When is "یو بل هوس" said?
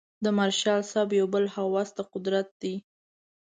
1.19-1.89